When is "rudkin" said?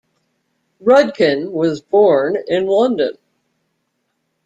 0.83-1.51